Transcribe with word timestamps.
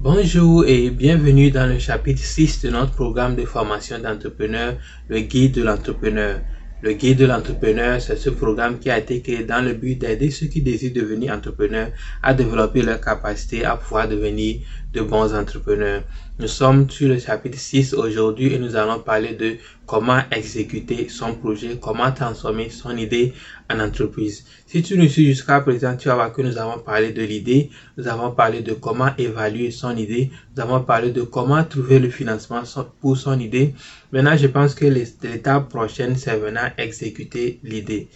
Bonjour 0.00 0.64
et 0.64 0.90
bienvenue 0.90 1.50
dans 1.50 1.66
le 1.66 1.80
chapitre 1.80 2.22
6 2.22 2.62
de 2.62 2.70
notre 2.70 2.92
programme 2.92 3.34
de 3.34 3.44
formation 3.44 3.98
d'entrepreneur, 3.98 4.76
le 5.08 5.18
guide 5.18 5.54
de 5.54 5.62
l'entrepreneur. 5.64 6.38
Le 6.82 6.92
guide 6.92 7.18
de 7.18 7.26
l'entrepreneur, 7.26 8.00
c'est 8.00 8.14
ce 8.14 8.30
programme 8.30 8.78
qui 8.78 8.90
a 8.90 8.98
été 8.98 9.20
créé 9.22 9.42
dans 9.42 9.60
le 9.60 9.72
but 9.72 9.96
d'aider 9.98 10.30
ceux 10.30 10.46
qui 10.46 10.62
désirent 10.62 10.92
devenir 10.92 11.34
entrepreneurs 11.34 11.90
à 12.22 12.32
développer 12.32 12.82
leur 12.82 13.00
capacité 13.00 13.64
à 13.64 13.76
pouvoir 13.76 14.06
devenir 14.06 14.60
de 14.92 15.00
bons 15.02 15.34
entrepreneurs. 15.34 16.02
Nous 16.38 16.48
sommes 16.48 16.88
sur 16.88 17.08
le 17.08 17.18
chapitre 17.18 17.58
6 17.58 17.94
aujourd'hui 17.94 18.54
et 18.54 18.58
nous 18.58 18.76
allons 18.76 19.00
parler 19.00 19.34
de 19.34 19.56
comment 19.86 20.20
exécuter 20.30 21.08
son 21.08 21.34
projet, 21.34 21.78
comment 21.80 22.12
transformer 22.12 22.70
son 22.70 22.96
idée 22.96 23.32
en 23.70 23.80
entreprise. 23.80 24.44
Si 24.66 24.82
tu 24.82 24.96
nous 24.96 25.08
suis 25.08 25.26
jusqu'à 25.26 25.60
présent, 25.60 25.96
tu 25.96 26.08
vas 26.08 26.14
voir 26.14 26.32
que 26.32 26.42
nous 26.42 26.56
avons 26.58 26.78
parlé 26.78 27.12
de 27.12 27.22
l'idée, 27.22 27.70
nous 27.96 28.06
avons 28.06 28.30
parlé 28.30 28.60
de 28.60 28.72
comment 28.72 29.10
évaluer 29.18 29.70
son 29.70 29.96
idée, 29.96 30.30
nous 30.56 30.62
avons 30.62 30.80
parlé 30.80 31.10
de 31.10 31.22
comment 31.22 31.64
trouver 31.64 31.98
le 31.98 32.08
financement 32.08 32.62
pour 33.00 33.16
son 33.16 33.38
idée. 33.40 33.74
Maintenant, 34.12 34.36
je 34.36 34.46
pense 34.46 34.74
que 34.74 34.86
l'étape 34.86 35.68
prochaine, 35.68 36.16
c'est 36.16 36.38
maintenant 36.38 36.70
exécuter 36.78 37.58
l'idée. 37.62 38.08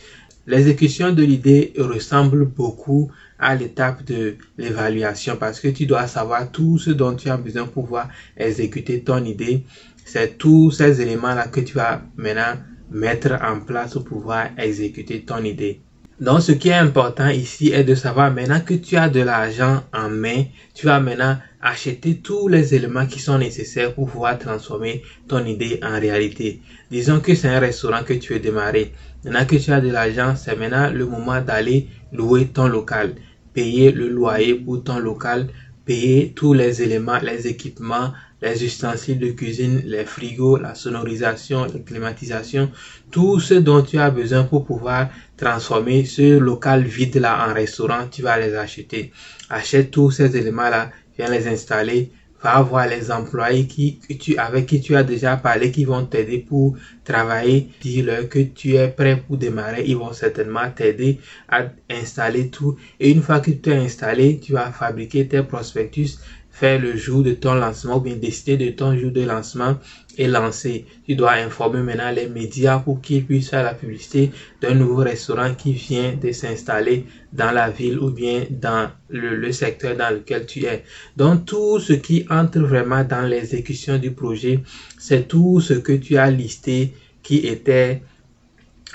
L'exécution 0.47 1.13
de 1.13 1.23
l'idée 1.23 1.73
ressemble 1.79 2.47
beaucoup 2.47 3.11
à 3.39 3.55
l'étape 3.55 4.05
de 4.05 4.37
l'évaluation 4.59 5.37
parce 5.37 5.61
que 5.61 5.69
tu 5.69 5.87
dois 5.87 6.07
savoir 6.09 6.51
tout 6.51 6.79
ce 6.79 6.91
dont 6.91 7.15
tu 7.15 7.29
as 7.29 7.37
besoin 7.37 7.65
pour 7.65 7.85
pouvoir 7.85 8.09
exécuter 8.37 9.03
ton 9.03 9.25
idée. 9.25 9.65
C'est 10.05 10.39
tous 10.39 10.73
ces 10.73 11.01
éléments-là 11.01 11.47
que 11.47 11.61
tu 11.61 11.75
vas 11.75 12.03
maintenant 12.17 12.57
mettre 12.91 13.39
en 13.43 13.61
place 13.61 13.93
pour 13.93 14.05
pouvoir 14.05 14.49
exécuter 14.59 15.23
ton 15.23 15.45
idée. 15.45 15.81
Donc, 16.23 16.41
ce 16.41 16.53
qui 16.53 16.69
est 16.69 16.75
important 16.75 17.31
ici 17.31 17.73
est 17.73 17.83
de 17.83 17.97
savoir 17.97 18.33
maintenant 18.33 18.61
que 18.61 18.75
tu 18.75 18.97
as 18.97 19.09
de 19.09 19.19
l'argent 19.19 19.83
en 19.93 20.09
main, 20.09 20.45
tu 20.73 20.87
vas 20.87 21.01
maintenant 21.01 21.37
acheter 21.61 22.19
tous 22.19 22.47
les 22.47 22.77
éléments 22.77 23.07
qui 23.07 23.19
sont 23.19 23.39
nécessaires 23.39 23.93
pour 23.93 24.09
pouvoir 24.09 24.39
transformer 24.39 25.03
ton 25.27 25.45
idée 25.45 25.81
en 25.83 25.99
réalité. 25.99 26.61
Disons 26.93 27.19
que 27.19 27.35
c'est 27.35 27.49
un 27.49 27.59
restaurant 27.59 28.05
que 28.05 28.13
tu 28.13 28.35
veux 28.35 28.39
démarrer. 28.39 28.93
Maintenant 29.25 29.45
que 29.47 29.57
tu 29.57 29.73
as 29.73 29.81
de 29.81 29.91
l'argent, 29.91 30.37
c'est 30.37 30.55
maintenant 30.55 30.93
le 30.93 31.07
moment 31.07 31.41
d'aller 31.41 31.89
louer 32.13 32.47
ton 32.47 32.69
local, 32.69 33.17
payer 33.53 33.91
le 33.91 34.09
loyer 34.09 34.55
pour 34.55 34.85
ton 34.85 35.01
local, 35.01 35.49
payer 35.85 36.33
tous 36.37 36.53
les 36.53 36.83
éléments, 36.83 37.19
les 37.21 37.49
équipements, 37.49 38.13
les 38.43 38.65
ustensiles 38.65 39.19
de 39.19 39.31
cuisine, 39.31 39.83
les 39.85 40.05
frigos, 40.05 40.59
la 40.59 40.75
sonorisation, 40.75 41.65
la 41.65 41.79
climatisation, 41.79 42.71
tout 43.11 43.39
ce 43.41 43.55
dont 43.55 43.83
tu 43.83 43.99
as 43.99 44.11
besoin 44.11 44.45
pour 44.45 44.65
pouvoir 44.65 45.09
transformer 45.37 46.05
ce 46.05 46.39
local 46.39 46.85
vide 46.85 47.17
là 47.17 47.49
en 47.49 47.55
restaurant, 47.55 48.09
tu 48.11 48.23
vas 48.23 48.39
les 48.39 48.55
acheter. 48.55 49.13
Achète 49.49 49.91
tous 49.91 50.11
ces 50.11 50.37
éléments 50.37 50.71
là, 50.71 50.91
viens 51.17 51.31
les 51.31 51.47
installer, 51.47 52.11
va 52.43 52.61
voir 52.63 52.89
les 52.89 53.11
employés 53.11 53.67
qui, 53.67 53.99
tu, 54.19 54.37
avec 54.37 54.67
qui 54.67 54.81
tu 54.81 54.97
as 54.97 55.05
déjà 55.05 55.37
parlé, 55.37 55.71
qui 55.71 55.85
vont 55.85 56.05
t'aider 56.05 56.39
pour 56.39 56.77
travailler. 57.05 57.69
Dis-leur 57.81 58.29
que 58.29 58.41
tu 58.41 58.75
es 58.75 58.89
prêt 58.89 59.23
pour 59.25 59.37
démarrer. 59.37 59.85
Ils 59.87 59.97
vont 59.97 60.13
certainement 60.13 60.69
t'aider 60.75 61.21
à 61.49 61.67
installer 61.89 62.49
tout. 62.49 62.77
Et 62.99 63.11
une 63.11 63.23
fois 63.23 63.41
que 63.41 63.53
tu 63.53 63.73
as 63.73 63.81
installé, 63.81 64.41
tu 64.41 64.53
vas 64.53 64.73
fabriquer 64.73 65.29
tes 65.29 65.43
prospectus 65.43 66.19
faire 66.53 66.79
le 66.79 66.97
jour 66.97 67.23
de 67.23 67.33
ton 67.33 67.55
lancement 67.55 67.97
ou 67.97 68.01
bien 68.01 68.15
décider 68.15 68.57
de 68.59 68.71
ton 68.71 68.97
jour 68.97 69.11
de 69.11 69.23
lancement 69.23 69.79
et 70.19 70.29
lancer. 70.29 70.85
Tu 71.07 71.15
dois 71.15 71.33
informer 71.33 71.81
maintenant 71.81 72.11
les 72.11 72.29
médias 72.29 72.79
pour 72.79 73.01
qu'ils 73.01 73.25
puissent 73.25 73.49
faire 73.49 73.65
la 73.65 73.73
publicité 73.73 74.31
d'un 74.61 74.75
nouveau 74.75 74.97
restaurant 74.97 75.55
qui 75.55 75.73
vient 75.73 76.15
de 76.15 76.31
s'installer 76.31 77.07
dans 77.33 77.51
la 77.51 77.71
ville 77.71 77.99
ou 77.99 78.11
bien 78.11 78.45
dans 78.51 78.91
le, 79.09 79.51
secteur 79.51 79.97
dans 79.97 80.15
lequel 80.15 80.45
tu 80.45 80.65
es. 80.67 80.85
Donc 81.17 81.47
tout 81.47 81.81
ce 81.81 81.95
qui 81.95 82.27
entre 82.29 82.61
vraiment 82.61 83.03
dans 83.03 83.23
l'exécution 83.23 83.99
du 83.99 84.11
projet, 84.11 84.61
c'est 84.99 85.27
tout 85.27 85.61
ce 85.61 85.75
que 85.75 85.93
tu 85.93 86.19
as 86.19 86.31
listé 86.31 86.93
qui 87.23 87.39
était 87.47 88.03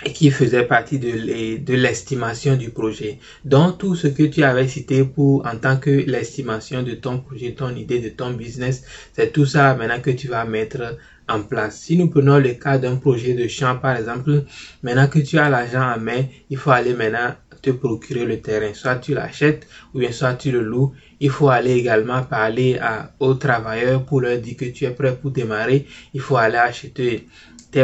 qui 0.05 0.29
faisait 0.29 0.63
partie 0.63 0.99
de 0.99 1.73
l'estimation 1.73 2.55
du 2.55 2.69
projet. 2.69 3.19
Donc 3.45 3.79
tout 3.79 3.95
ce 3.95 4.07
que 4.07 4.23
tu 4.23 4.43
avais 4.43 4.67
cité 4.67 5.03
pour 5.03 5.45
en 5.45 5.57
tant 5.57 5.77
que 5.77 5.89
l'estimation 5.89 6.83
de 6.83 6.93
ton 6.93 7.19
projet, 7.19 7.53
ton 7.53 7.75
idée, 7.75 7.99
de 7.99 8.09
ton 8.09 8.31
business, 8.31 8.83
c'est 9.13 9.33
tout 9.33 9.45
ça 9.45 9.73
maintenant 9.75 9.99
que 9.99 10.11
tu 10.11 10.27
vas 10.27 10.45
mettre 10.45 10.97
en 11.27 11.41
place. 11.41 11.81
Si 11.81 11.97
nous 11.97 12.09
prenons 12.09 12.37
le 12.37 12.53
cas 12.53 12.77
d'un 12.77 12.97
projet 12.97 13.33
de 13.33 13.47
champ 13.47 13.75
par 13.77 13.97
exemple, 13.97 14.43
maintenant 14.83 15.07
que 15.07 15.19
tu 15.19 15.37
as 15.39 15.49
l'argent 15.49 15.93
en 15.95 15.99
main, 15.99 16.23
il 16.49 16.57
faut 16.57 16.71
aller 16.71 16.93
maintenant 16.93 17.33
te 17.61 17.71
procurer 17.71 18.25
le 18.25 18.39
terrain. 18.39 18.73
Soit 18.73 18.97
tu 18.97 19.15
l'achètes 19.15 19.67
ou 19.93 19.99
bien 19.99 20.11
soit 20.11 20.35
tu 20.35 20.51
le 20.51 20.61
loues. 20.61 20.93
Il 21.19 21.31
faut 21.31 21.49
aller 21.49 21.73
également 21.73 22.21
parler 22.21 22.79
aux 23.19 23.33
travailleurs 23.33 24.05
pour 24.05 24.21
leur 24.21 24.37
dire 24.37 24.55
que 24.55 24.65
tu 24.65 24.85
es 24.85 24.91
prêt 24.91 25.15
pour 25.15 25.31
démarrer. 25.31 25.87
Il 26.13 26.21
faut 26.21 26.37
aller 26.37 26.57
acheter 26.57 27.27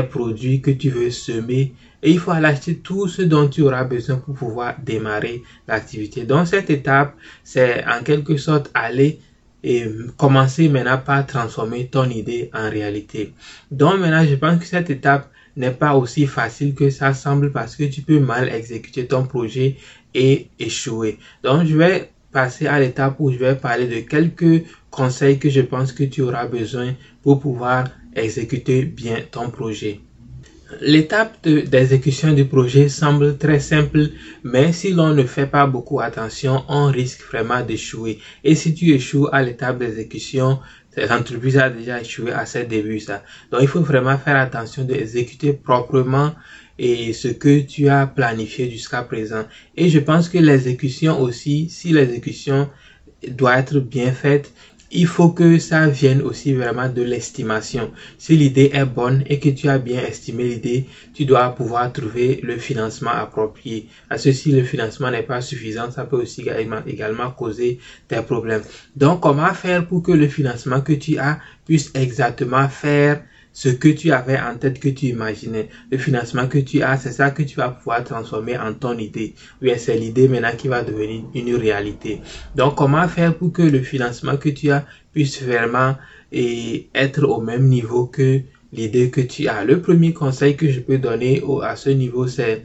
produits 0.01 0.61
que 0.61 0.71
tu 0.71 0.89
veux 0.89 1.11
semer 1.11 1.73
et 2.01 2.11
il 2.11 2.19
faut 2.19 2.31
aller 2.31 2.47
acheter 2.47 2.77
tout 2.77 3.07
ce 3.07 3.21
dont 3.21 3.47
tu 3.47 3.61
auras 3.61 3.83
besoin 3.85 4.17
pour 4.17 4.35
pouvoir 4.35 4.75
démarrer 4.83 5.43
l'activité. 5.67 6.23
Donc 6.23 6.47
cette 6.47 6.69
étape, 6.69 7.15
c'est 7.43 7.85
en 7.85 8.03
quelque 8.03 8.37
sorte 8.37 8.69
aller 8.73 9.19
et 9.63 9.85
commencer 10.17 10.67
maintenant 10.67 10.97
par 10.97 11.25
transformer 11.25 11.87
ton 11.87 12.09
idée 12.09 12.49
en 12.53 12.69
réalité. 12.69 13.33
Donc 13.71 13.99
maintenant, 13.99 14.25
je 14.25 14.35
pense 14.35 14.59
que 14.59 14.65
cette 14.65 14.89
étape 14.89 15.31
n'est 15.55 15.71
pas 15.71 15.95
aussi 15.95 16.25
facile 16.25 16.73
que 16.73 16.89
ça 16.89 17.13
semble 17.13 17.51
parce 17.51 17.75
que 17.75 17.83
tu 17.85 18.01
peux 18.01 18.19
mal 18.19 18.49
exécuter 18.49 19.07
ton 19.07 19.23
projet 19.23 19.77
et 20.13 20.47
échouer. 20.59 21.19
Donc 21.43 21.65
je 21.65 21.77
vais 21.77 22.09
passer 22.33 22.67
à 22.67 22.79
l'étape 22.79 23.15
où 23.19 23.31
je 23.31 23.37
vais 23.37 23.55
parler 23.55 23.87
de 23.87 24.01
quelques 24.01 24.65
conseils 24.89 25.39
que 25.39 25.49
je 25.49 25.61
pense 25.61 25.93
que 25.93 26.03
tu 26.03 26.21
auras 26.21 26.47
besoin 26.47 26.95
pour 27.21 27.39
pouvoir 27.39 27.85
exécuter 28.15 28.83
bien 28.83 29.17
ton 29.31 29.49
projet. 29.49 29.99
L'étape 30.81 31.47
d'exécution 31.47 32.33
du 32.33 32.45
projet 32.45 32.89
semble 32.89 33.37
très 33.37 33.59
simple, 33.59 34.09
mais 34.43 34.73
si 34.73 34.91
l'on 34.91 35.13
ne 35.13 35.23
fait 35.23 35.45
pas 35.45 35.67
beaucoup 35.67 35.99
attention, 35.99 36.63
on 36.67 36.87
risque 36.87 37.21
vraiment 37.23 37.61
d'échouer. 37.61 38.19
Et 38.43 38.55
si 38.55 38.73
tu 38.73 38.91
échoues 38.91 39.27
à 39.31 39.43
l'étape 39.43 39.77
d'exécution, 39.77 40.59
l'entreprise 40.97 41.57
a 41.57 41.69
déjà 41.69 42.01
échoué 42.01 42.31
à 42.31 42.45
ses 42.45 42.63
débuts. 42.63 43.01
Donc 43.51 43.61
il 43.61 43.67
faut 43.67 43.81
vraiment 43.81 44.17
faire 44.17 44.37
attention 44.37 44.83
d'exécuter 44.83 45.53
proprement 45.53 46.33
et 46.79 47.13
ce 47.13 47.27
que 47.27 47.59
tu 47.59 47.87
as 47.89 48.07
planifié 48.07 48.69
jusqu'à 48.69 49.03
présent. 49.03 49.45
Et 49.77 49.89
je 49.89 49.99
pense 49.99 50.29
que 50.29 50.37
l'exécution 50.37 51.21
aussi, 51.21 51.69
si 51.69 51.91
l'exécution 51.91 52.69
doit 53.27 53.57
être 53.57 53.79
bien 53.79 54.11
faite, 54.11 54.51
il 54.93 55.07
faut 55.07 55.29
que 55.29 55.57
ça 55.57 55.87
vienne 55.87 56.21
aussi 56.21 56.53
vraiment 56.53 56.87
de 56.87 57.01
l'estimation. 57.01 57.91
Si 58.17 58.37
l'idée 58.37 58.71
est 58.73 58.85
bonne 58.85 59.23
et 59.27 59.39
que 59.39 59.49
tu 59.49 59.67
as 59.67 59.79
bien 59.79 60.01
estimé 60.01 60.43
l'idée, 60.43 60.85
tu 61.13 61.25
dois 61.25 61.49
pouvoir 61.49 61.91
trouver 61.91 62.39
le 62.43 62.57
financement 62.57 63.11
approprié. 63.11 63.87
À 64.09 64.17
ceci, 64.17 64.51
le 64.51 64.63
financement 64.63 65.09
n'est 65.11 65.23
pas 65.23 65.41
suffisant, 65.41 65.89
ça 65.91 66.05
peut 66.05 66.17
aussi 66.17 66.41
également, 66.41 66.81
également 66.85 67.31
causer 67.31 67.79
des 68.09 68.21
problèmes. 68.21 68.63
Donc, 68.95 69.21
comment 69.21 69.53
faire 69.53 69.87
pour 69.87 70.03
que 70.03 70.11
le 70.11 70.27
financement 70.27 70.81
que 70.81 70.93
tu 70.93 71.17
as 71.17 71.39
puisse 71.65 71.91
exactement 71.95 72.69
faire 72.69 73.23
ce 73.53 73.69
que 73.69 73.87
tu 73.89 74.11
avais 74.11 74.39
en 74.39 74.57
tête, 74.57 74.79
que 74.79 74.89
tu 74.89 75.05
imaginais, 75.05 75.69
le 75.91 75.97
financement 75.99 76.47
que 76.47 76.57
tu 76.57 76.81
as, 76.81 76.97
c'est 76.97 77.11
ça 77.11 77.29
que 77.29 77.43
tu 77.43 77.55
vas 77.55 77.69
pouvoir 77.69 78.03
transformer 78.03 78.57
en 78.57 78.73
ton 78.73 78.97
idée. 78.97 79.35
Oui, 79.61 79.71
c'est 79.77 79.95
l'idée 79.95 80.27
maintenant 80.27 80.55
qui 80.57 80.67
va 80.67 80.83
devenir 80.83 81.23
une 81.35 81.55
réalité. 81.55 82.19
Donc, 82.55 82.75
comment 82.75 83.07
faire 83.07 83.35
pour 83.35 83.53
que 83.53 83.61
le 83.61 83.81
financement 83.81 84.37
que 84.37 84.49
tu 84.49 84.71
as 84.71 84.85
puisse 85.13 85.41
vraiment 85.43 85.95
et 86.31 86.89
être 86.95 87.23
au 87.23 87.41
même 87.41 87.67
niveau 87.67 88.07
que 88.07 88.41
l'idée 88.73 89.11
que 89.11 89.21
tu 89.21 89.47
as? 89.47 89.63
Le 89.63 89.81
premier 89.81 90.13
conseil 90.13 90.55
que 90.55 90.69
je 90.69 90.79
peux 90.79 90.97
donner 90.97 91.43
à 91.61 91.75
ce 91.75 91.91
niveau, 91.91 92.27
c'est 92.27 92.63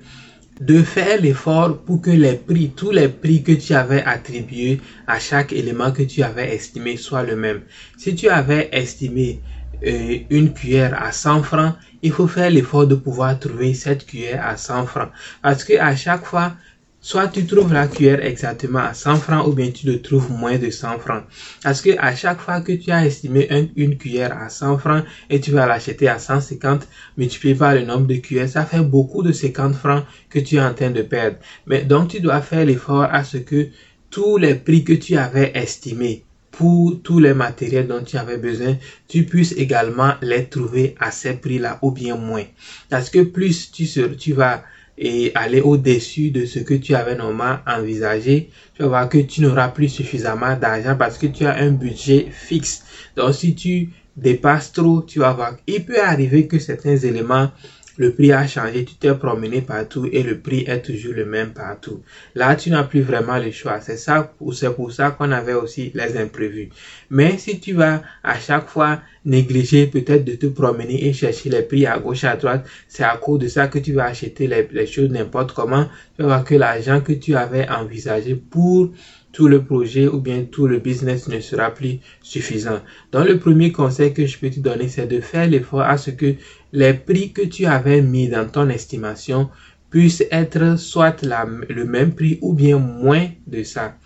de 0.61 0.83
faire 0.83 1.21
l'effort 1.21 1.79
pour 1.79 2.01
que 2.01 2.11
les 2.11 2.35
prix, 2.35 2.73
tous 2.75 2.91
les 2.91 3.09
prix 3.09 3.43
que 3.43 3.53
tu 3.53 3.75
avais 3.75 4.03
attribués 4.03 4.81
à 5.07 5.21
chaque 5.21 5.53
élément 5.53 5.93
que 5.93 6.03
tu 6.03 6.23
avais 6.23 6.53
estimé 6.55 6.97
soient 6.97 7.23
le 7.23 7.37
même. 7.37 7.61
Si 7.97 8.15
tu 8.15 8.29
avais 8.29 8.69
estimé 8.73 9.41
une 9.83 10.53
cuillère 10.53 11.01
à 11.01 11.13
100 11.13 11.43
francs, 11.43 11.75
il 12.03 12.13
faut 12.13 12.29
faire 12.29 12.51
l'effort 12.51 12.87
de 12.87 12.95
pouvoir 12.95 13.39
trouver 13.39 13.75
cette 13.75 14.07
cuillère 14.07 14.47
à 14.47 14.57
100 14.57 14.87
francs. 14.87 15.11
Parce 15.43 15.65
que 15.65 15.79
à 15.79 15.95
chaque 15.97 16.25
fois, 16.25 16.55
soit 17.01 17.29
tu 17.29 17.47
trouves 17.47 17.73
la 17.73 17.87
cuillère 17.87 18.25
exactement 18.25 18.81
à 18.81 18.95
100 18.95 19.17
francs 19.17 19.47
ou 19.47 19.53
bien 19.53 19.71
tu 19.71 19.87
le 19.87 20.03
trouves 20.03 20.31
moins 20.31 20.59
de 20.59 20.71
100 20.71 20.99
francs. 20.99 21.25
Parce 21.63 21.81
que 21.81 21.91
à 21.99 22.15
chaque 22.15 22.41
fois 22.41 22.61
que 22.61 22.73
tu 22.73 22.91
as 22.91 23.07
estimé 23.07 23.49
une 23.77 23.97
cuillère 23.97 24.37
à 24.37 24.49
100 24.49 24.79
francs 24.79 25.05
et 25.31 25.41
tu 25.41 25.51
vas 25.53 25.67
l'acheter 25.67 26.09
à 26.09 26.19
150, 26.19 26.87
multiplié 27.17 27.55
par 27.55 27.75
le 27.75 27.83
nombre 27.83 28.07
de 28.07 28.17
cuillères, 28.17 28.49
ça 28.49 28.65
fait 28.65 28.81
beaucoup 28.81 29.23
de 29.23 29.33
50 29.33 29.75
francs 29.75 30.05
que 30.29 30.39
tu 30.39 30.57
es 30.57 30.61
en 30.61 30.75
train 30.75 30.91
de 30.91 31.03
perdre. 31.03 31.39
Mais 31.67 31.83
donc 31.83 32.09
tu 32.09 32.21
dois 32.21 32.41
faire 32.43 32.65
l'effort 32.65 33.09
à 33.11 33.25
ce 33.25 33.39
que 33.39 33.69
tous 34.11 34.37
les 34.39 34.55
prix 34.55 34.85
que 34.85 34.95
tu 34.95 35.17
avais 35.17 35.53
estimés 35.55 36.25
pour 36.51 37.01
tous 37.03 37.19
les 37.19 37.35
matériels 37.35 37.87
dont 37.87 38.03
tu 38.03 38.17
avais 38.17 38.39
besoin, 38.39 38.77
tu 39.07 39.25
puisses 39.25 39.53
également 39.53 40.15
les 40.23 40.47
trouver 40.47 40.95
à 40.99 41.11
ces 41.11 41.35
prix-là 41.35 41.79
ou 41.83 41.93
bien 41.93 42.17
moins. 42.17 42.45
Parce 42.89 43.11
que 43.11 43.21
plus 43.23 43.71
tu, 43.71 44.33
vas 44.33 44.65
et 44.97 45.31
aller 45.35 45.61
au-dessus 45.61 46.31
de 46.31 46.45
ce 46.45 46.59
que 46.59 46.75
tu 46.75 46.95
avais 46.95 47.15
normalement 47.15 47.59
envisagé, 47.67 48.51
tu 48.75 48.83
vas 48.83 48.89
voir 48.89 49.09
que 49.09 49.19
tu 49.19 49.41
n'auras 49.41 49.69
plus 49.69 49.89
suffisamment 49.89 50.57
d'argent 50.57 50.97
parce 50.99 51.19
que 51.19 51.27
tu 51.27 51.45
as 51.47 51.57
un 51.57 51.71
budget 51.71 52.27
fixe. 52.31 52.83
Donc 53.15 53.35
si 53.35 53.55
tu 53.55 53.91
dépasses 54.17 54.73
trop, 54.73 55.03
tu 55.03 55.21
vas 55.21 55.33
voir. 55.33 55.57
Il 55.67 55.85
peut 55.85 56.03
arriver 56.03 56.47
que 56.47 56.59
certains 56.59 56.97
éléments 56.97 57.51
le 57.99 58.13
prix 58.13 58.33
a 58.33 58.47
changé, 58.47 58.85
tu 58.85 58.95
t'es 58.95 59.13
promené 59.15 59.61
partout 59.61 60.09
et 60.11 60.23
le 60.23 60.39
prix 60.39 60.65
est 60.67 60.83
toujours 60.83 61.15
le 61.15 61.27
même 61.27 61.51
partout. 61.51 62.01
Là, 62.35 62.55
tu 62.55 62.71
n'as 62.71 62.85
plus 62.85 63.03
vraiment 63.03 63.39
le 63.39 63.51
choix. 63.51 63.81
C'est 63.81 63.97
ça, 63.97 64.33
c'est 64.53 64.75
pour 64.75 64.93
ça 64.93 65.11
qu'on 65.11 65.33
avait 65.33 65.55
aussi 65.55 65.91
les 65.95 66.17
imprévus. 66.17 66.71
Mais 67.11 67.37
si 67.39 67.59
tu 67.59 67.73
vas 67.73 68.03
à 68.23 68.39
chaque 68.39 68.69
fois 68.69 69.01
négliger 69.25 69.89
peut-être 69.89 70.25
de 70.25 70.37
te 70.37 70.47
promener 70.47 71.07
et 71.07 71.13
chercher 71.13 71.51
les 71.51 71.63
prix 71.63 71.87
à 71.87 71.99
gauche 71.99 72.25
à 72.25 72.37
droite, 72.37 72.67
c'est 72.87 73.05
à 73.05 73.17
cause 73.17 73.41
de 73.41 73.49
ça 73.49 73.67
que 73.67 73.81
tu 73.81 73.93
vas 73.93 74.05
acheter 74.05 74.47
les, 74.47 74.69
les 74.71 74.87
choses 74.87 75.11
n'importe 75.11 75.53
comment. 75.53 75.87
Tu 76.17 76.23
vas 76.23 76.29
voir 76.29 76.45
que 76.45 76.55
l'argent 76.55 77.01
que 77.01 77.13
tu 77.13 77.35
avais 77.35 77.69
envisagé 77.69 78.37
pour 78.37 78.91
tout 79.33 79.49
le 79.49 79.63
projet 79.63 80.09
ou 80.09 80.21
bien 80.21 80.45
tout 80.51 80.67
le 80.67 80.79
business 80.79 81.29
ne 81.29 81.41
sera 81.41 81.71
plus 81.71 81.99
suffisant. 82.23 82.81
Donc 83.13 83.29
le 83.29 83.39
premier 83.39 83.73
conseil 83.73 84.13
que 84.15 84.27
je 84.27 84.39
peux 84.39 84.51
te 84.51 84.61
donner, 84.61 84.89
c'est 84.89 85.07
de 85.07 85.21
faire 85.21 85.49
l'effort 85.49 85.83
à 85.83 85.99
ce 85.99 86.11
que 86.11 86.35
les 86.73 86.95
prix 86.95 87.33
que 87.33 87.43
tu 87.43 87.67
avais 87.67 88.03
mis 88.03 88.29
dans 88.29 88.49
ton 88.49 88.69
estimation 88.69 89.51
puissent 89.91 90.25
être 90.31 90.79
soit 90.79 91.23
le 91.23 91.85
même 91.85 92.15
prix 92.15 92.39
ou 92.43 92.53
bien 92.53 92.79
moins 92.79 93.29
de 93.47 93.63
ça. 93.63 93.97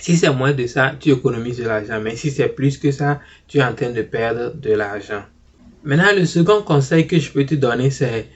Si 0.00 0.16
c'est 0.16 0.30
moins 0.30 0.52
de 0.52 0.66
ça, 0.66 0.94
tu 0.98 1.10
économises 1.10 1.58
de 1.58 1.64
l'argent. 1.64 2.00
Mais 2.00 2.16
si 2.16 2.30
c'est 2.30 2.48
plus 2.48 2.78
que 2.78 2.90
ça, 2.90 3.20
tu 3.46 3.58
es 3.58 3.64
en 3.64 3.74
train 3.74 3.90
de 3.90 4.02
perdre 4.02 4.54
de 4.54 4.72
l'argent. 4.72 5.22
Maintenant, 5.84 6.12
le 6.16 6.24
second 6.24 6.62
conseil 6.62 7.06
que 7.06 7.18
je 7.18 7.30
peux 7.30 7.44
te 7.46 7.54
donner, 7.54 7.90
c'est 7.90 8.26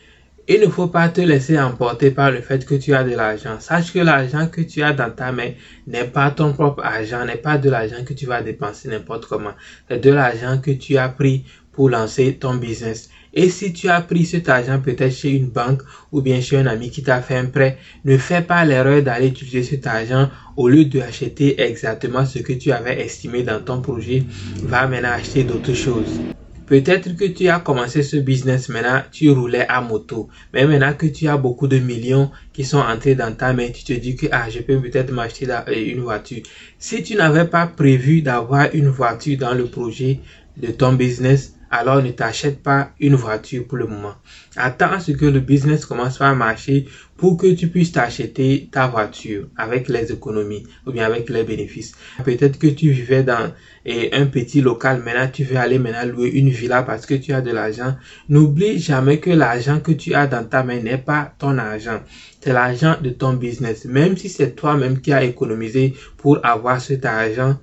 il 0.49 0.61
ne 0.61 0.67
faut 0.67 0.89
pas 0.89 1.09
te 1.09 1.21
laisser 1.21 1.59
emporter 1.59 2.11
par 2.11 2.33
le 2.33 2.41
fait 2.41 2.67
que 2.67 2.75
tu 2.75 2.95
as 2.95 3.05
de 3.05 3.15
l'argent. 3.15 3.61
Sache 3.61 3.93
que 3.93 4.01
l'argent 4.01 4.49
que 4.49 4.61
tu 4.61 4.83
as 4.83 4.93
dans 4.93 5.11
ta 5.11 5.31
main 5.31 5.53
n'est 5.87 6.05
pas 6.05 6.33
ton 6.33 6.53
propre 6.53 6.85
argent, 6.85 7.25
n'est 7.25 7.37
pas 7.37 7.59
de 7.59 7.71
l'argent 7.71 8.05
que 8.05 8.13
tu 8.13 8.27
vas 8.27 8.43
dépenser 8.43 8.89
n'importe 8.89 9.27
comment. 9.27 9.53
C'est 9.89 10.03
de 10.03 10.11
l'argent 10.11 10.59
que 10.61 10.73
tu 10.73 10.97
as 10.99 11.09
pris 11.09 11.45
pour 11.71 11.91
lancer 11.91 12.35
ton 12.35 12.55
business. 12.57 13.09
Et 13.35 13.49
si 13.49 13.73
tu 13.73 13.89
as 13.89 14.01
pris 14.03 14.27
cet 14.27 14.49
argent 14.49 14.81
peut-être 14.81 15.15
chez 15.15 15.31
une 15.31 15.49
banque 15.49 15.83
ou 16.11 16.21
bien 16.21 16.41
chez 16.41 16.59
un 16.59 16.67
ami 16.67 16.91
qui 16.91 17.03
t'a 17.03 17.23
fait 17.23 17.37
un 17.37 17.47
prêt, 17.47 17.79
ne 18.05 18.19
fais 18.19 18.43
pas 18.43 18.65
l'erreur 18.65 19.03
d'aller 19.03 19.29
utiliser 19.29 19.63
cet 19.63 19.87
argent 19.87 20.29
au 20.57 20.69
lieu 20.69 20.85
d'acheter 20.85 21.61
exactement 21.61 22.27
ce 22.27 22.41
que 22.41 22.53
tu 22.53 22.73
avais 22.73 23.01
estimé 23.01 23.43
dans 23.43 23.61
ton 23.61 23.81
projet. 23.81 24.25
Va 24.63 24.87
maintenant 24.87 25.13
acheter 25.13 25.45
d'autres 25.45 25.75
choses. 25.75 26.21
Peut-être 26.67 27.17
que 27.17 27.25
tu 27.25 27.49
as 27.49 27.61
commencé 27.61 28.03
ce 28.03 28.17
business 28.17 28.69
maintenant, 28.69 29.03
tu 29.11 29.31
roulais 29.31 29.67
à 29.69 29.81
moto. 29.81 30.29
Mais 30.55 30.67
maintenant 30.67 30.95
que 30.95 31.07
tu 31.07 31.27
as 31.29 31.37
beaucoup 31.37 31.67
de 31.67 31.79
millions 31.79 32.31
qui 32.53 32.65
sont 32.65 32.79
entrés 32.79 33.15
dans 33.15 33.35
ta 33.35 33.53
main, 33.53 33.69
tu 33.71 33.85
te 33.85 33.93
dis 33.93 34.17
que 34.17 34.27
ah, 34.31 34.49
je 34.49 34.61
peux 34.61 34.81
peut-être 34.81 35.13
m'acheter 35.13 35.47
une 35.69 36.01
voiture. 36.01 36.43
Si 36.79 37.03
tu 37.03 37.15
n'avais 37.15 37.47
pas 37.47 37.67
prévu 37.67 38.23
d'avoir 38.23 38.69
une 38.75 38.89
voiture 38.89 39.39
dans 39.39 39.55
le 39.55 39.67
projet 39.67 40.21
de 40.57 40.69
ton 40.69 40.93
business, 40.93 41.55
alors 41.73 42.03
ne 42.03 42.11
t'achète 42.11 42.63
pas 42.63 42.91
une 43.01 43.15
voiture 43.15 43.67
pour 43.67 43.79
le 43.79 43.87
moment. 43.87 44.15
Attends 44.57 44.93
à 44.93 45.01
ce 45.01 45.13
que 45.13 45.25
le 45.25 45.41
business 45.41 45.87
commence 45.87 46.21
à 46.21 46.35
marcher 46.35 46.85
pour 47.17 47.39
que 47.39 47.47
tu 47.55 47.69
puisses 47.69 47.93
t'acheter 47.93 48.69
ta 48.71 48.87
voiture 48.89 49.49
avec 49.57 49.89
les 49.89 50.13
économies 50.13 50.65
ou 50.87 50.93
bien 50.93 51.07
avec 51.07 51.31
les 51.31 51.45
bénéfices. 51.45 51.93
Peut-être 52.25 52.59
que 52.59 52.67
tu 52.67 52.91
vivais 52.91 53.23
dans 53.23 53.53
un 53.87 54.27
petit 54.27 54.61
local, 54.61 55.03
maintenant 55.03 55.31
tu 55.33 55.45
veux 55.45 55.57
aller 55.57 55.79
maintenant 55.79 56.05
louer 56.05 56.29
une 56.29 56.51
villa 56.51 56.83
parce 56.83 57.07
que 57.07 57.15
tu 57.15 57.33
as 57.33 57.41
de 57.41 57.53
l'argent. 57.53 57.97
N'oublie 58.29 58.79
jamais 58.79 59.19
que 59.19 59.31
l'argent 59.31 59.81
que 59.81 59.93
tu 59.93 60.13
as 60.13 60.27
dans 60.27 60.45
ta 60.45 60.63
main 60.63 60.79
n'est 60.79 60.99
pas 60.99 61.33
ton 61.39 61.57
argent. 61.57 62.01
C'est 62.43 62.53
l'argent 62.53 62.97
de 63.03 63.09
ton 63.09 63.33
business. 63.33 63.87
Même 63.87 64.19
si 64.19 64.29
c'est 64.29 64.55
toi-même 64.55 65.01
qui 65.01 65.11
as 65.15 65.25
économisé 65.25 65.95
pour 66.19 66.39
avoir 66.45 66.83
cet 66.83 67.07
argent, 67.07 67.57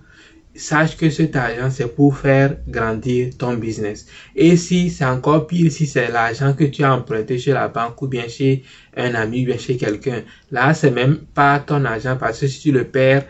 sache 0.56 0.98
que 0.98 1.10
cet 1.10 1.36
argent, 1.36 1.70
c'est 1.70 1.96
pour 1.96 2.18
faire 2.18 2.58
grandir 2.68 3.30
ton 3.38 3.54
business. 3.54 4.08
Et 4.36 4.58
si 4.58 4.90
c'est 4.90 5.06
encore 5.06 5.48
pire, 5.48 5.72
si 5.72 5.86
c'est 5.88 6.12
l'argent 6.12 6.54
que 6.54 6.66
tu 6.66 6.84
as 6.84 6.94
emprunté 6.94 7.38
chez 7.38 7.54
la 7.54 7.68
banque 7.68 8.02
ou 8.02 8.08
bien 8.08 8.28
chez 8.28 8.64
un 8.96 9.16
ami 9.16 9.44
ou 9.44 9.46
bien 9.48 9.58
chez 9.58 9.78
quelqu'un, 9.78 10.24
là, 10.52 10.74
c'est 10.74 10.92
même 10.92 11.18
pas 11.18 11.60
ton 11.60 11.86
argent 11.86 12.18
parce 12.20 12.40
que 12.40 12.48
si 12.48 12.60
tu 12.60 12.72
le 12.72 12.86
perds, 12.86 13.26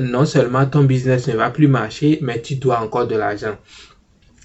non 0.00 0.24
seulement 0.24 0.66
ton 0.66 0.84
business 0.84 1.28
ne 1.28 1.34
va 1.34 1.50
plus 1.50 1.68
marcher, 1.68 2.18
mais 2.22 2.40
tu 2.42 2.56
dois 2.56 2.80
encore 2.80 3.06
de 3.06 3.16
l'argent. 3.16 3.56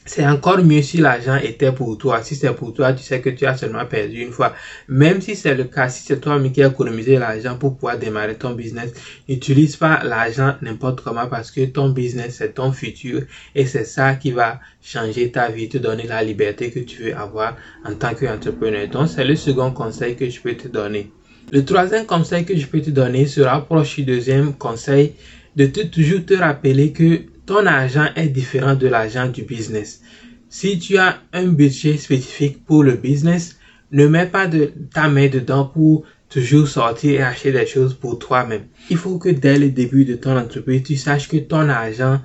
C'est 0.06 0.28
encore 0.28 0.58
mieux 0.58 0.82
si 0.82 0.98
l'argent 0.98 1.38
était 1.38 1.72
pour 1.72 1.98
toi. 1.98 2.22
Si 2.22 2.36
c'est 2.36 2.54
pour 2.54 2.74
toi, 2.74 2.92
tu 2.92 3.04
sais 3.04 3.22
que 3.22 3.30
tu 3.30 3.46
as 3.46 3.56
seulement 3.56 3.86
perdu 3.86 4.22
une 4.22 4.34
fois. 4.34 4.54
Même 4.90 5.22
si 5.22 5.36
c'est 5.36 5.56
le 5.56 5.64
cas, 5.64 5.88
si 5.88 6.04
c'est 6.04 6.20
toi 6.20 6.42
qui 6.50 6.62
as 6.62 6.68
économisé 6.68 7.18
l'argent 7.18 7.58
pour 7.58 7.76
pouvoir 7.76 7.98
démarrer 7.98 8.36
ton 8.36 8.52
business, 8.52 8.92
n'utilise 9.30 9.78
pas 9.78 10.04
l'argent 10.04 10.56
n'importe 10.62 11.02
comment 11.02 11.28
parce 11.28 11.52
que 11.52 11.66
ton 11.66 11.90
business, 11.90 12.36
c'est 12.40 12.56
ton 12.56 12.74
futur 12.74 13.22
et 13.56 13.66
c'est 13.66 13.86
ça 13.86 14.16
qui 14.16 14.32
va 14.32 14.60
changer 14.82 15.32
ta 15.32 15.50
vie, 15.50 15.70
te 15.70 15.78
donner 15.78 16.04
la 16.04 16.22
liberté 16.22 16.70
que 16.70 16.80
tu 16.80 17.04
veux 17.04 17.16
avoir 17.16 17.56
en 17.86 17.96
tant 17.96 18.14
qu'entrepreneur. 18.14 18.90
Donc, 18.90 19.08
c'est 19.08 19.24
le 19.24 19.36
second 19.36 19.72
conseil 19.72 20.18
que 20.18 20.30
je 20.30 20.42
peux 20.42 20.56
te 20.56 20.68
donner. 20.68 21.12
Le 21.52 21.64
troisième 21.64 22.06
conseil 22.06 22.44
que 22.44 22.58
je 22.58 22.68
peux 22.68 22.82
te 22.82 22.90
donner 22.90 23.26
se 23.26 23.40
rapproche 23.40 23.96
du 23.96 24.04
deuxième 24.04 24.54
conseil 24.54 25.14
de 25.56 25.66
te 25.68 25.82
toujours 25.82 26.26
te 26.26 26.34
rappeler 26.34 26.92
que 26.92 27.22
ton 27.46 27.66
argent 27.66 28.08
est 28.16 28.30
différent 28.30 28.76
de 28.76 28.88
l'argent 28.88 29.28
du 29.28 29.44
business. 29.44 30.02
Si 30.50 30.80
tu 30.80 30.98
as 30.98 31.20
un 31.34 31.48
budget 31.48 31.98
spécifique 31.98 32.64
pour 32.66 32.84
le 32.84 32.94
business, 32.94 33.58
ne 33.92 34.08
mets 34.08 34.28
pas 34.28 34.48
de 34.48 34.72
ta 34.94 35.08
main 35.10 35.28
dedans 35.28 35.66
pour 35.66 36.04
toujours 36.30 36.68
sortir 36.68 37.12
et 37.12 37.24
acheter 37.24 37.52
des 37.52 37.66
choses 37.66 37.94
pour 37.94 38.18
toi-même. 38.18 38.66
Il 38.90 38.98
faut 38.98 39.18
que 39.18 39.30
dès 39.30 39.60
le 39.60 39.70
début 39.70 40.06
de 40.06 40.16
ton 40.16 40.38
entreprise, 40.38 40.84
tu 40.84 40.96
saches 40.96 41.28
que 41.28 41.38
ton 41.38 41.70
argent 41.70 42.20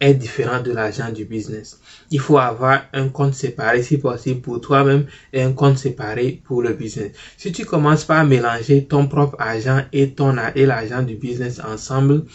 est 0.00 0.14
différent 0.14 0.62
de 0.62 0.70
l'argent 0.70 1.10
du 1.10 1.24
business. 1.24 1.80
Il 2.10 2.20
faut 2.20 2.38
avoir 2.38 2.82
un 2.92 3.08
compte 3.08 3.34
séparé 3.34 3.82
si 3.82 3.98
possible 3.98 4.40
pour 4.40 4.60
toi-même 4.60 5.06
et 5.32 5.42
un 5.42 5.52
compte 5.52 5.78
séparé 5.78 6.40
pour 6.44 6.62
le 6.62 6.72
business. 6.72 7.12
Si 7.36 7.50
tu 7.50 7.64
commences 7.64 8.04
par 8.04 8.24
mélanger 8.24 8.84
ton 8.84 9.08
propre 9.08 9.36
argent 9.40 9.82
et 9.92 10.12
ton 10.12 10.36
et 10.54 10.66
l'argent 10.66 11.02
du 11.02 11.16
business 11.16 11.60
ensemble, 11.60 12.26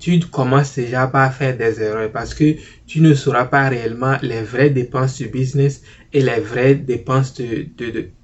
tu 0.00 0.18
commences 0.18 0.74
déjà 0.74 1.06
par 1.06 1.32
faire 1.32 1.56
des 1.56 1.80
erreurs 1.82 2.10
parce 2.10 2.32
que 2.32 2.56
tu 2.86 3.02
ne 3.02 3.12
sauras 3.12 3.44
pas 3.44 3.68
réellement 3.68 4.16
les 4.22 4.40
vraies 4.40 4.70
dépenses 4.70 5.18
du 5.18 5.28
business 5.28 5.82
et 6.14 6.22
les 6.22 6.40
vraies 6.40 6.74
dépenses 6.74 7.34
de, 7.34 7.66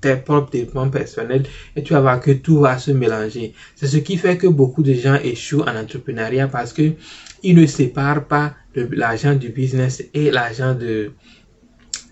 tes 0.00 0.16
propres 0.16 0.50
dépenses 0.50 0.90
personnelles 0.90 1.44
et 1.76 1.82
tu 1.82 1.92
vas 1.92 2.00
voir 2.00 2.20
que 2.20 2.30
tout 2.30 2.60
va 2.60 2.78
se 2.78 2.90
mélanger. 2.92 3.52
C'est 3.74 3.88
ce 3.88 3.98
qui 3.98 4.16
fait 4.16 4.38
que 4.38 4.46
beaucoup 4.46 4.82
de 4.82 4.94
gens 4.94 5.16
échouent 5.22 5.62
en 5.62 5.76
entrepreneuriat 5.76 6.48
parce 6.48 6.72
que 6.72 6.92
ils 7.42 7.54
ne 7.54 7.66
séparent 7.66 8.24
pas 8.24 8.54
l'argent 8.74 9.34
du 9.34 9.50
business 9.50 10.02
et 10.14 10.30
l'argent 10.30 10.74
de 10.74 11.12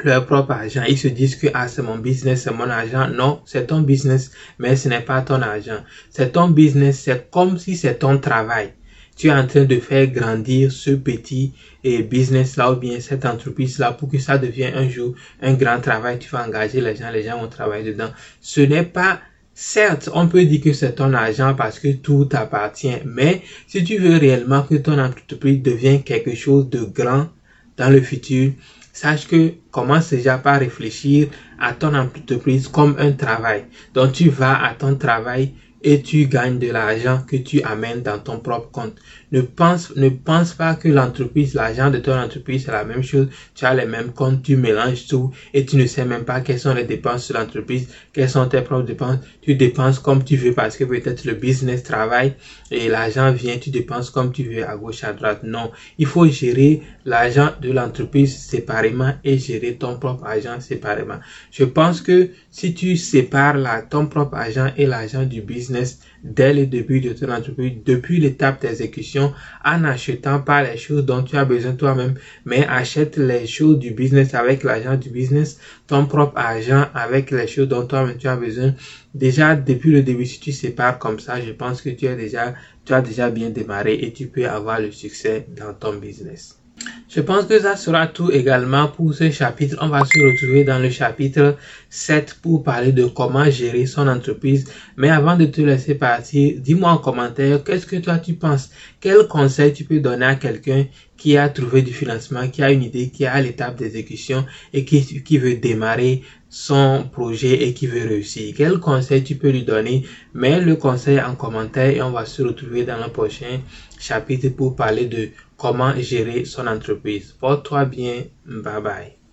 leur 0.04 0.26
propre 0.26 0.50
argent. 0.50 0.82
Ils 0.86 0.98
se 0.98 1.08
disent 1.08 1.36
que 1.36 1.46
ah, 1.54 1.68
c'est 1.68 1.82
mon 1.82 1.96
business, 1.96 2.42
c'est 2.42 2.52
mon 2.52 2.68
argent. 2.68 3.08
Non, 3.08 3.40
c'est 3.46 3.68
ton 3.68 3.80
business, 3.80 4.30
mais 4.58 4.76
ce 4.76 4.90
n'est 4.90 5.00
pas 5.00 5.22
ton 5.22 5.40
argent. 5.40 5.78
C'est 6.10 6.32
ton 6.32 6.48
business, 6.48 7.00
c'est 7.00 7.30
comme 7.30 7.56
si 7.58 7.76
c'est 7.76 7.94
ton 8.00 8.18
travail 8.18 8.74
tu 9.16 9.28
es 9.28 9.32
en 9.32 9.46
train 9.46 9.64
de 9.64 9.78
faire 9.78 10.06
grandir 10.08 10.72
ce 10.72 10.90
petit 10.90 11.52
eh, 11.84 12.02
business 12.02 12.56
là 12.56 12.72
ou 12.72 12.76
bien 12.76 13.00
cette 13.00 13.24
entreprise 13.24 13.78
là 13.78 13.92
pour 13.92 14.08
que 14.08 14.18
ça 14.18 14.38
devienne 14.38 14.74
un 14.74 14.88
jour 14.88 15.14
un 15.40 15.54
grand 15.54 15.80
travail. 15.80 16.18
Tu 16.18 16.28
vas 16.30 16.46
engager 16.46 16.80
les 16.80 16.96
gens, 16.96 17.10
les 17.10 17.22
gens 17.22 17.40
vont 17.40 17.48
travailler 17.48 17.92
dedans. 17.92 18.10
Ce 18.40 18.60
n'est 18.60 18.84
pas 18.84 19.20
Certes, 19.56 20.10
on 20.12 20.26
peut 20.26 20.44
dire 20.44 20.60
que 20.60 20.72
c'est 20.72 20.96
ton 20.96 21.14
argent 21.14 21.54
parce 21.54 21.78
que 21.78 21.92
tout 21.92 22.24
t'appartient, 22.24 22.98
mais 23.04 23.40
si 23.68 23.84
tu 23.84 23.98
veux 23.98 24.16
réellement 24.16 24.62
que 24.62 24.74
ton 24.74 24.98
entreprise 24.98 25.62
devienne 25.62 26.02
quelque 26.02 26.34
chose 26.34 26.68
de 26.68 26.80
grand 26.80 27.28
dans 27.76 27.88
le 27.88 28.00
futur, 28.00 28.50
sache 28.92 29.28
que 29.28 29.52
commence 29.70 30.10
déjà 30.10 30.38
par 30.38 30.58
réfléchir 30.58 31.28
à 31.60 31.72
ton 31.72 31.94
entreprise 31.94 32.66
comme 32.66 32.96
un 32.98 33.12
travail. 33.12 33.66
Donc 33.94 34.12
tu 34.12 34.28
vas 34.28 34.60
à 34.60 34.74
ton 34.74 34.96
travail 34.96 35.52
et 35.84 36.02
tu 36.02 36.26
gagnes 36.26 36.58
de 36.58 36.70
l'argent 36.70 37.22
que 37.26 37.36
tu 37.36 37.62
amènes 37.62 38.02
dans 38.02 38.18
ton 38.18 38.40
propre 38.40 38.70
compte. 38.72 38.96
Ne 39.34 39.42
pense, 39.42 39.94
ne 39.96 40.10
pense 40.10 40.54
pas 40.54 40.76
que 40.76 40.88
l'entreprise, 40.88 41.54
l'argent 41.54 41.90
de 41.90 41.98
ton 41.98 42.16
entreprise, 42.16 42.66
c'est 42.66 42.70
la 42.70 42.84
même 42.84 43.02
chose. 43.02 43.26
Tu 43.56 43.64
as 43.64 43.74
les 43.74 43.84
mêmes 43.84 44.12
comptes, 44.12 44.44
tu 44.44 44.56
mélanges 44.56 45.08
tout 45.08 45.32
et 45.52 45.66
tu 45.66 45.76
ne 45.76 45.86
sais 45.86 46.04
même 46.04 46.24
pas 46.24 46.40
quelles 46.40 46.60
sont 46.60 46.72
les 46.72 46.84
dépenses 46.84 47.28
de 47.28 47.34
l'entreprise, 47.34 47.88
quelles 48.12 48.30
sont 48.30 48.46
tes 48.46 48.60
propres 48.60 48.86
dépenses. 48.86 49.18
Tu 49.42 49.56
dépenses 49.56 49.98
comme 49.98 50.22
tu 50.22 50.36
veux 50.36 50.52
parce 50.52 50.76
que 50.76 50.84
peut-être 50.84 51.24
le 51.24 51.34
business 51.34 51.82
travaille 51.82 52.34
et 52.70 52.88
l'argent 52.88 53.32
vient, 53.32 53.58
tu 53.58 53.70
dépenses 53.70 54.08
comme 54.10 54.30
tu 54.30 54.44
veux 54.44 54.64
à 54.64 54.76
gauche, 54.76 55.02
à 55.02 55.12
droite. 55.12 55.40
Non, 55.42 55.72
il 55.98 56.06
faut 56.06 56.26
gérer 56.28 56.82
l'argent 57.04 57.50
de 57.60 57.72
l'entreprise 57.72 58.36
séparément 58.38 59.14
et 59.24 59.36
gérer 59.38 59.74
ton 59.74 59.98
propre 59.98 60.26
argent 60.26 60.60
séparément. 60.60 61.18
Je 61.50 61.64
pense 61.64 62.00
que 62.00 62.30
si 62.52 62.72
tu 62.72 62.96
sépares 62.96 63.88
ton 63.90 64.06
propre 64.06 64.36
argent 64.36 64.70
et 64.76 64.86
l'argent 64.86 65.24
du 65.24 65.40
business, 65.40 65.64
business 65.64 65.98
dès 66.24 66.54
le 66.54 66.66
début 66.66 67.00
de 67.00 67.12
ton 67.12 67.30
entreprise, 67.30 67.74
depuis 67.84 68.18
l'étape 68.18 68.60
d'exécution, 68.62 69.32
en 69.64 69.84
achetant 69.84 70.40
pas 70.40 70.62
les 70.62 70.78
choses 70.78 71.04
dont 71.04 71.22
tu 71.22 71.36
as 71.36 71.44
besoin 71.44 71.74
toi-même, 71.74 72.14
mais 72.46 72.66
achète 72.66 73.16
les 73.18 73.46
choses 73.46 73.78
du 73.78 73.90
business 73.92 74.34
avec 74.34 74.64
l'argent 74.64 74.96
du 74.96 75.10
business, 75.10 75.58
ton 75.86 76.06
propre 76.06 76.38
argent 76.38 76.86
avec 76.94 77.30
les 77.30 77.46
choses 77.46 77.68
dont 77.68 77.86
toi-même 77.86 78.16
tu 78.16 78.26
as 78.26 78.36
besoin. 78.36 78.74
Déjà, 79.14 79.54
depuis 79.54 79.92
le 79.92 80.02
début, 80.02 80.26
si 80.26 80.40
tu 80.40 80.50
sépares 80.50 80.98
comme 80.98 81.20
ça, 81.20 81.40
je 81.40 81.52
pense 81.52 81.82
que 81.82 81.90
tu 81.90 82.08
as 82.08 82.16
déjà, 82.16 82.54
tu 82.84 82.94
as 82.94 83.02
déjà 83.02 83.30
bien 83.30 83.50
démarré 83.50 83.94
et 83.94 84.12
tu 84.12 84.26
peux 84.26 84.46
avoir 84.46 84.80
le 84.80 84.90
succès 84.90 85.46
dans 85.56 85.74
ton 85.74 85.94
business. 85.98 86.63
Je 87.08 87.20
pense 87.20 87.44
que 87.44 87.60
ça 87.60 87.76
sera 87.76 88.08
tout 88.08 88.32
également 88.32 88.88
pour 88.88 89.14
ce 89.14 89.30
chapitre. 89.30 89.76
On 89.80 89.88
va 89.88 90.04
se 90.04 90.18
retrouver 90.18 90.64
dans 90.64 90.80
le 90.80 90.90
chapitre 90.90 91.56
7 91.88 92.38
pour 92.42 92.64
parler 92.64 92.90
de 92.90 93.04
comment 93.04 93.48
gérer 93.48 93.86
son 93.86 94.08
entreprise. 94.08 94.68
Mais 94.96 95.10
avant 95.10 95.36
de 95.36 95.44
te 95.46 95.60
laisser 95.60 95.94
partir, 95.94 96.56
dis-moi 96.58 96.90
en 96.90 96.98
commentaire 96.98 97.62
qu'est-ce 97.62 97.86
que 97.86 97.96
toi 97.96 98.18
tu 98.18 98.34
penses? 98.34 98.70
Quel 99.00 99.28
conseil 99.28 99.72
tu 99.72 99.84
peux 99.84 100.00
donner 100.00 100.26
à 100.26 100.34
quelqu'un 100.34 100.86
qui 101.16 101.36
a 101.36 101.48
trouvé 101.48 101.82
du 101.82 101.92
financement, 101.92 102.48
qui 102.48 102.64
a 102.64 102.72
une 102.72 102.82
idée, 102.82 103.10
qui 103.10 103.24
a 103.26 103.40
l'étape 103.40 103.76
d'exécution 103.76 104.44
et 104.72 104.84
qui, 104.84 105.22
qui 105.22 105.38
veut 105.38 105.54
démarrer 105.54 106.22
son 106.48 107.08
projet 107.12 107.68
et 107.68 107.74
qui 107.74 107.86
veut 107.86 108.08
réussir? 108.08 108.52
Quel 108.56 108.78
conseil 108.78 109.22
tu 109.22 109.36
peux 109.36 109.50
lui 109.50 109.62
donner? 109.62 110.04
Mets 110.34 110.60
le 110.60 110.74
conseil 110.74 111.20
en 111.20 111.36
commentaire 111.36 111.94
et 111.94 112.02
on 112.02 112.10
va 112.10 112.24
se 112.26 112.42
retrouver 112.42 112.82
dans 112.82 112.98
le 112.98 113.12
prochain 113.12 113.60
chapitre 114.00 114.48
pour 114.48 114.74
parler 114.74 115.06
de 115.06 115.28
comment 115.64 115.96
gérer 115.96 116.44
son 116.44 116.66
entreprise. 116.66 117.32
Porte-toi 117.32 117.86
bien. 117.86 118.24
Bye 118.44 118.82
bye. 118.82 119.23